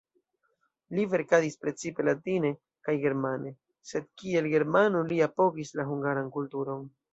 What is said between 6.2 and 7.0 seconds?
kulturon.